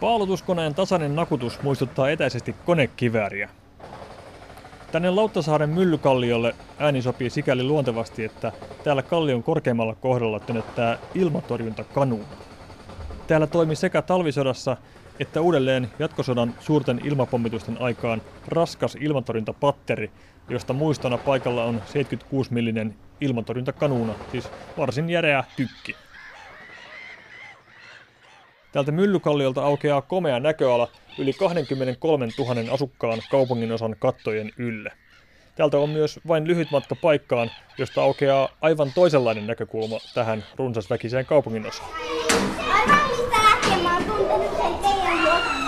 [0.00, 3.48] Paalutuskoneen tasainen nakutus muistuttaa etäisesti konekivääriä.
[4.92, 8.52] Tänne Lauttasaaren myllykalliolle ääni sopii sikäli luontevasti, että
[8.84, 12.26] täällä kallion korkeammalla kohdalla tönöttää ilmatorjuntakanuuna.
[13.26, 14.76] Täällä toimi sekä talvisodassa
[15.20, 20.10] että uudelleen jatkosodan suurten ilmapommitusten aikaan raskas ilmatorjuntapatteri,
[20.48, 24.48] josta muistona paikalla on 76-millinen ilmatorjuntakanuuna, siis
[24.78, 25.96] varsin järeä tykki.
[28.72, 30.88] Täältä Myllykalliolta aukeaa komea näköala
[31.18, 34.92] yli 23 000 asukkaan kaupunginosan kattojen ylle.
[35.56, 41.90] Täältä on myös vain lyhyt matka paikkaan, josta aukeaa aivan toisenlainen näkökulma tähän runsasväkiseen kaupunginosaan.
[42.58, 45.60] Aivan mistä lähtien mä oon tuntenut sen teidän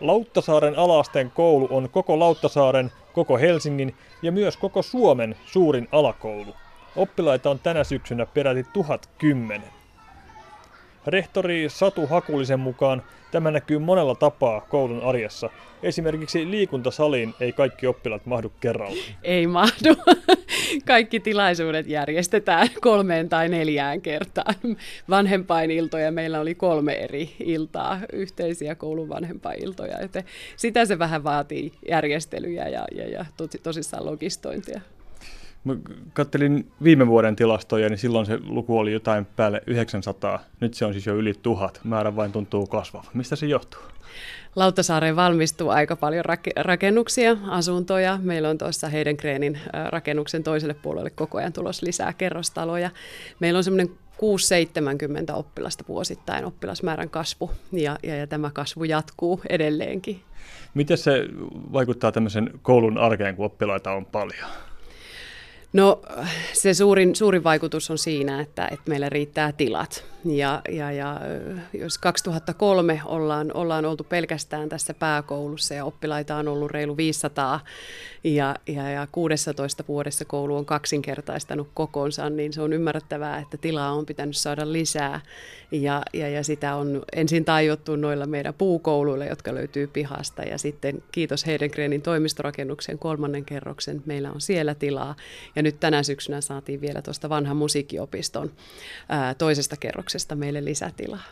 [0.00, 6.54] Lauttasaaren alaasteen koulu on koko Lauttasaaren, koko Helsingin ja myös koko Suomen suurin alakoulu.
[6.96, 9.78] Oppilaita on tänä syksynä peräti 1010.
[11.06, 15.50] Rehtori Satu Hakulisen mukaan tämä näkyy monella tapaa koulun arjessa.
[15.82, 19.02] Esimerkiksi liikuntasaliin ei kaikki oppilaat mahdu kerralla.
[19.22, 19.96] Ei mahdu.
[20.86, 24.54] Kaikki tilaisuudet järjestetään kolmeen tai neljään kertaan.
[25.10, 30.02] Vanhempainiltoja meillä oli kolme eri iltaa, yhteisiä koulun vanhempainiltoja.
[30.02, 30.24] Joten
[30.56, 33.24] sitä se vähän vaatii järjestelyjä ja, ja, ja
[33.62, 34.80] tosissaan logistointia.
[35.64, 35.76] Mä
[36.12, 40.40] kattelin viime vuoden tilastoja, niin silloin se luku oli jotain päälle 900.
[40.60, 41.80] Nyt se on siis jo yli tuhat.
[41.84, 43.10] Määrä vain tuntuu kasvavan.
[43.14, 43.80] Mistä se johtuu?
[44.56, 46.24] Lauttasaareen valmistuu aika paljon
[46.56, 48.18] rakennuksia, asuntoja.
[48.22, 52.90] Meillä on tuossa Heidenkreenin rakennuksen toiselle puolelle koko ajan tulos lisää kerrostaloja.
[53.40, 60.20] Meillä on semmoinen 6-70 oppilasta vuosittain oppilasmäärän kasvu, ja, ja, ja tämä kasvu jatkuu edelleenkin.
[60.74, 61.26] Miten se
[61.72, 64.48] vaikuttaa tämmöisen koulun arkeen, kun oppilaita on paljon?
[65.72, 66.02] No
[66.52, 70.04] se suurin, suurin vaikutus on siinä, että, että meillä riittää tilat.
[70.24, 71.20] Ja, ja, ja
[71.72, 77.60] jos 2003 ollaan, ollaan oltu pelkästään tässä pääkoulussa ja oppilaita on ollut reilu 500
[78.24, 83.92] ja, ja, ja 16 vuodessa koulu on kaksinkertaistanut kokonsa, niin se on ymmärrettävää, että tilaa
[83.92, 85.20] on pitänyt saada lisää.
[85.70, 91.02] Ja, ja, ja sitä on ensin tajuttu noilla meidän puukouluilla, jotka löytyy pihasta ja sitten
[91.12, 95.16] kiitos Heidengreenin toimistorakennuksen kolmannen kerroksen, meillä on siellä tilaa.
[95.56, 98.52] Ja nyt tänä syksynä saatiin vielä tuosta vanhan musiikkiopiston
[99.08, 101.22] ää, toisesta kerroksesta meille lisätilaa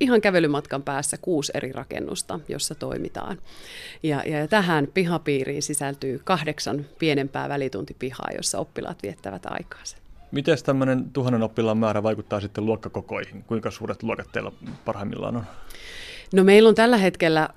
[0.00, 3.38] ihan kävelymatkan päässä kuusi eri rakennusta, jossa toimitaan.
[4.02, 9.96] Ja, ja tähän pihapiiriin sisältyy kahdeksan pienempää välituntipihaa, jossa oppilaat viettävät aikaansa.
[10.32, 13.44] Miten tämmöinen tuhannen oppilaan määrä vaikuttaa sitten luokkakokoihin?
[13.46, 14.52] Kuinka suuret luokat teillä
[14.84, 15.44] parhaimmillaan on?
[16.32, 17.48] No meillä on tällä hetkellä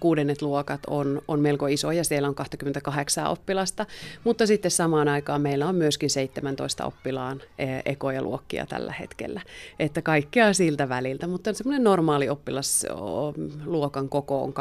[0.00, 3.86] kuudennet luokat on, on melko isoja, siellä on 28 oppilasta,
[4.24, 9.40] mutta sitten samaan aikaan meillä on myöskin 17 oppilaan e, ekoja luokkia tällä hetkellä.
[9.78, 14.54] Että kaikkea siltä väliltä, mutta semmoinen normaali oppilasluokan koko on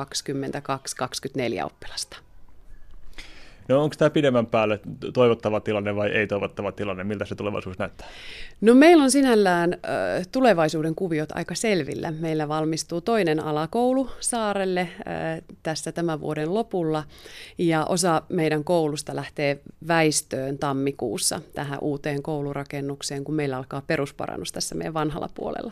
[1.62, 2.31] 22-24 oppilasta.
[3.68, 4.80] No onko tämä pidemmän päälle
[5.14, 7.04] toivottava tilanne vai ei toivottava tilanne?
[7.04, 8.08] Miltä se tulevaisuus näyttää?
[8.62, 12.12] No meillä on sinällään äh, tulevaisuuden kuviot aika selvillä.
[12.12, 17.04] Meillä valmistuu toinen alakoulu saarelle äh, tässä tämän vuoden lopulla
[17.58, 24.76] ja osa meidän koulusta lähtee väistöön tammikuussa tähän uuteen koulurakennukseen, kun meillä alkaa perusparannus tässä
[24.76, 25.72] meidän vanhalla puolella.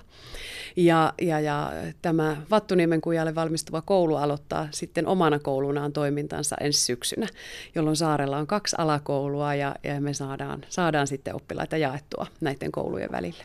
[0.76, 7.28] Ja, ja, ja tämä Vattuniemen kujalle valmistuva koulu aloittaa sitten omana koulunaan toimintansa ensi syksynä,
[7.76, 13.12] jolloin saarella on kaksi alakoulua ja, ja me saadaan, saadaan sitten oppilaita jaettua näiden koulujen
[13.12, 13.44] välille.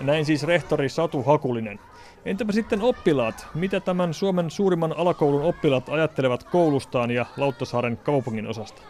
[0.00, 1.80] Näin siis rehtori Satu Hakulinen.
[2.24, 3.46] Entäpä sitten oppilaat?
[3.54, 8.82] Mitä tämän Suomen suurimman alakoulun oppilaat ajattelevat koulustaan ja Lauttasaaren kaupungin osasta?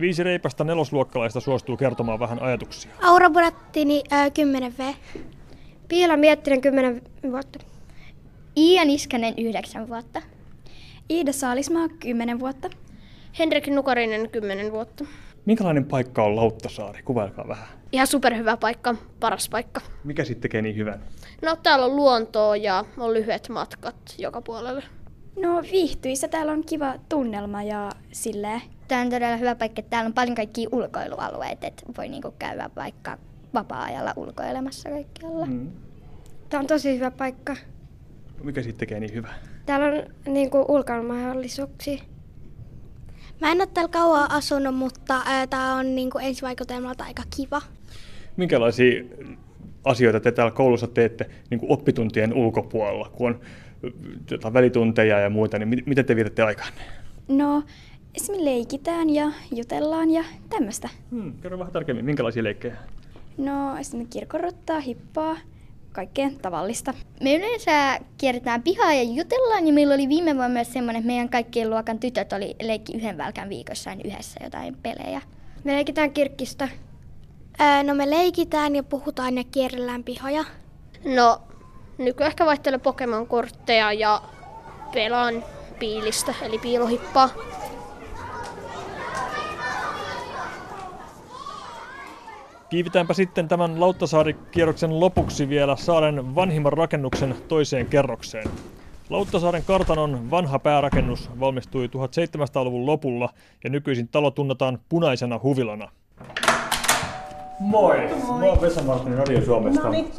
[0.00, 2.90] Viisi reipasta nelosluokkalaista suostuu kertomaan vähän ajatuksia.
[3.02, 4.94] Aura Burattini, äh, 10V.
[5.88, 7.58] Piila Miettinen, 10 vuotta.
[8.58, 10.22] Iia Niskanen, 9 vuotta.
[11.10, 12.70] Iida Saalismaa, 10 vuotta.
[13.38, 15.04] Henrik Nukarinen, 10 vuotta.
[15.44, 17.02] Minkälainen paikka on Lauttasaari?
[17.02, 17.68] Kuvailkaa vähän.
[17.92, 19.80] Ihan superhyvä paikka, paras paikka.
[20.04, 21.00] Mikä sitten tekee niin hyvän?
[21.42, 24.82] No täällä on luontoa ja on lyhyet matkat joka puolelle.
[25.42, 28.62] No viihtyistä, täällä on kiva tunnelma ja silleen.
[28.88, 32.70] Tämä on todella hyvä paikka, että täällä on paljon kaikkia ulkoilualueita, että voi niinku käydä
[32.76, 33.18] vaikka
[33.54, 35.46] vapaa-ajalla ulkoilemassa kaikkialla.
[35.46, 35.70] Mm.
[36.48, 37.56] Tämä on tosi hyvä paikka.
[38.46, 39.28] Mikä siitä tekee niin hyvä?
[39.66, 42.02] Täällä on niinku ulkoilmahdollisuuksia.
[43.40, 47.62] Mä en ole täällä kauan asunut, mutta tämä on niinku ensivaikutelmalta aika kiva.
[48.36, 49.04] Minkälaisia
[49.84, 53.40] asioita te täällä koulussa teette niin kuin oppituntien ulkopuolella, kun
[54.44, 56.72] on välitunteja ja muita, niin miten te vietätte aikaan?
[57.28, 57.62] No
[58.16, 60.88] Esimerkiksi leikitään ja jutellaan ja tämmöistä.
[61.10, 62.76] Hmm, kerro vähän tarkemmin, minkälaisia leikkejä?
[63.38, 65.36] No esimerkiksi kirkorottaa, hippaa,
[65.96, 66.94] kaikkea tavallista.
[67.22, 71.28] Me yleensä kierretään pihaa ja jutellaan ja meillä oli viime vuonna myös semmoinen, että meidän
[71.28, 75.22] kaikkien luokan tytöt oli leikki yhden välkän viikossa yhdessä jotain pelejä.
[75.64, 76.68] Me leikitään kirkkistä.
[77.60, 80.44] Öö, no me leikitään ja puhutaan ja kierrellään pihoja.
[81.04, 81.42] No,
[81.98, 84.22] nykyään ehkä vaihtelee Pokemon-kortteja ja
[84.94, 85.44] pelaan
[85.78, 87.28] piilistä, eli piilohippaa.
[92.76, 98.48] Kiivitäänpä sitten tämän Lauttasaari-kierroksen lopuksi vielä saaren vanhimman rakennuksen toiseen kerrokseen.
[99.10, 103.28] Lauttasaaren kartanon vanha päärakennus valmistui 1700-luvun lopulla
[103.64, 105.90] ja nykyisin talo tunnetaan punaisena huvilana.
[107.60, 107.96] Moi!
[107.98, 108.38] Moi.
[108.38, 108.80] Mä oon Vesa
[109.16, 109.82] Radio Suomesta.
[109.82, 110.12] Noniin.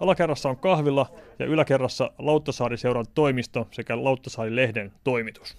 [0.00, 1.06] Alakerrassa on kahvila
[1.38, 5.56] ja yläkerrassa Lauttasaari-seuran toimisto sekä Lauttasaari-lehden toimitus.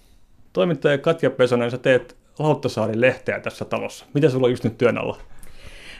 [0.52, 4.06] Toimittaja Katja Pesonen, sä teet Lauttasaari-lehteä tässä talossa.
[4.14, 5.16] Mitä sulla on just nyt työn alla?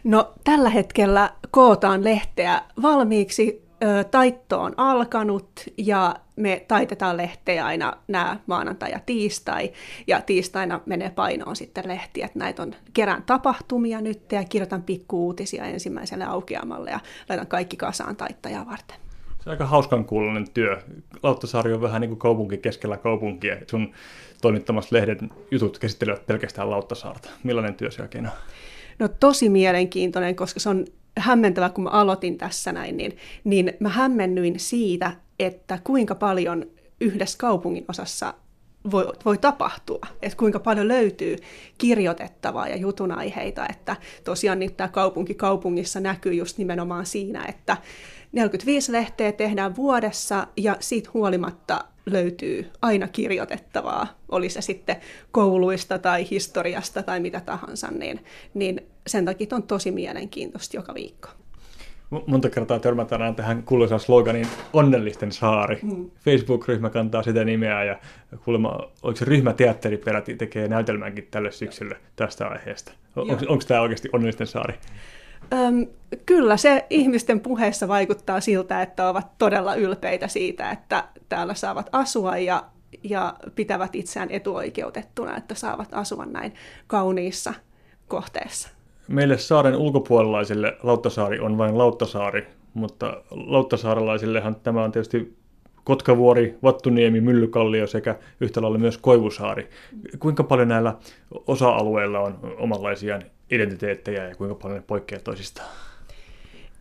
[0.06, 3.66] No tällä hetkellä kootaan lehteä valmiiksi.
[4.10, 9.72] Taitto on alkanut ja me taitetaan lehteä aina nämä maanantai ja tiistai.
[10.06, 12.26] Ja tiistaina menee painoon sitten lehtiä.
[12.26, 18.16] Että näitä on kerään tapahtumia nyt ja kirjoitan pikkuuutisia ensimmäiselle aukeamalle ja laitan kaikki kasaan
[18.16, 18.96] taittajaa varten.
[19.40, 20.82] Se on aika hauskan kuulonen työ.
[21.22, 23.56] Lauttasaari on vähän niin kuin kaupunki keskellä kaupunkia.
[23.70, 23.92] Sun
[24.42, 27.28] toimittamassa lehden jutut käsittelevät pelkästään Lauttasaarta.
[27.42, 28.32] Millainen työ se oikein on?
[28.98, 30.84] No tosi mielenkiintoinen, koska se on
[31.18, 36.66] hämmentävä, kun mä aloitin tässä näin, niin, niin mä hämmennyin siitä, että kuinka paljon
[37.00, 38.34] yhdessä kaupungin osassa
[38.90, 41.36] voi, voi tapahtua, että kuinka paljon löytyy
[41.78, 47.76] kirjoitettavaa ja jutun aiheita, että tosiaan niin tämä kaupunki kaupungissa näkyy just nimenomaan siinä, että
[48.32, 54.96] 45 lehteä tehdään vuodessa ja siitä huolimatta löytyy aina kirjoitettavaa, oli se sitten
[55.32, 58.24] kouluista tai historiasta tai mitä tahansa, niin,
[58.54, 61.28] niin sen takia on tosi mielenkiintoista joka viikko.
[62.26, 65.78] Monta kertaa törmätään aina tähän kuuluisaan sloganin Onnellisten saari.
[65.82, 66.10] Mm.
[66.24, 67.98] Facebook-ryhmä kantaa sitä nimeä ja
[68.44, 72.92] kuulemma, oliko se ryhmäteatteri peräti tekee näytelmänkin tälle syksylle tästä aiheesta.
[73.48, 74.74] Onko tämä oikeasti Onnellisten saari?
[75.52, 75.86] Öm,
[76.26, 82.36] kyllä se ihmisten puheessa vaikuttaa siltä, että ovat todella ylpeitä siitä, että täällä saavat asua
[82.36, 82.64] ja,
[83.02, 86.54] ja pitävät itseään etuoikeutettuna, että saavat asua näin
[86.86, 87.54] kauniissa
[88.08, 88.75] kohteessa.
[89.08, 95.36] Meille saaren ulkopuolelaisille Lauttasaari on vain Lauttasaari, mutta Lauttasaarelaisillehan tämä on tietysti
[95.84, 99.70] Kotkavuori, Vattuniemi, Myllykallio sekä yhtä lailla myös Koivusaari.
[100.18, 100.96] Kuinka paljon näillä
[101.46, 105.68] osa-alueilla on omanlaisiaan identiteettejä ja kuinka paljon ne poikkeaa toisistaan?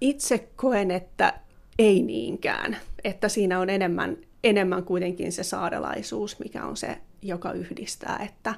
[0.02, 1.34] Itse koen, että
[1.80, 2.78] ei niinkään.
[3.04, 8.20] Että siinä on enemmän, enemmän kuitenkin se saarelaisuus, mikä on se, joka yhdistää.
[8.30, 8.56] Että,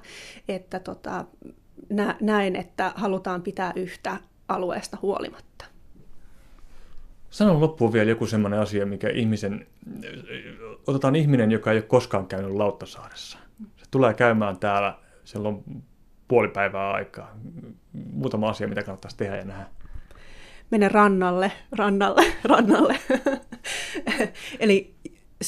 [0.48, 1.26] että tota,
[2.22, 4.18] näen, että halutaan pitää yhtä
[4.48, 5.66] alueesta huolimatta.
[7.30, 9.68] Sanon loppuun vielä joku sellainen asia, mikä ihmisen,
[10.88, 13.38] otetaan ihminen, joka ei ole koskaan käynyt Lauttasaaressa.
[13.78, 15.64] Se tulee käymään täällä, siellä on
[16.28, 17.36] puoli päivää aikaa.
[18.14, 19.66] Muutama asia, mitä kannattaisi tehdä ja nähdä.
[20.72, 23.00] Mene rannalle, rannalle, rannalle.
[24.60, 24.96] Eli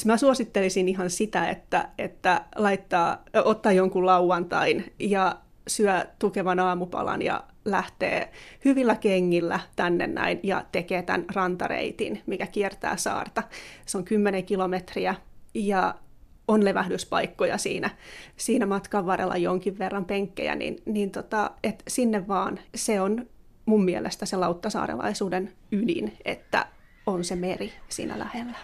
[0.04, 5.36] mä suosittelisin ihan sitä, että, että laittaa, ottaa jonkun lauantain ja
[5.70, 8.32] syö tukevan aamupalan ja lähtee
[8.64, 13.42] hyvillä kengillä tänne näin ja tekee tämän rantareitin, mikä kiertää saarta.
[13.86, 15.14] Se on 10 kilometriä
[15.54, 15.94] ja
[16.48, 17.90] on levähdyspaikkoja siinä,
[18.36, 23.26] siinä matkan varrella jonkin verran penkkejä, niin, niin tota, et sinne vaan se on
[23.66, 26.66] mun mielestä se lauttasaarelaisuuden ydin, että
[27.06, 28.58] on se meri siinä lähellä.